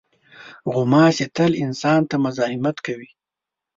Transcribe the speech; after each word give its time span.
غوماشې 0.73 1.25
تل 1.35 1.51
انسان 1.65 2.01
ته 2.09 2.15
مزاحمت 2.25 2.77
کوي. 2.85 3.09